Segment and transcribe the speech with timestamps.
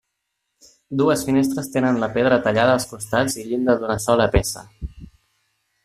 [1.01, 4.69] Dues finestres tenen la pedra tallada als costats i llinda d'una sola peça.